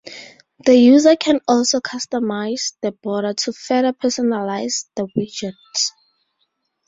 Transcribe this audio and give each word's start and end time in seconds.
The 0.65 0.73
user 0.77 1.15
can 1.15 1.41
also 1.47 1.79
customize 1.79 2.73
the 2.81 2.91
border 2.91 3.33
to 3.35 3.53
further 3.53 3.93
personalize 3.93 4.85
the 4.95 5.03
widgets. 5.15 5.91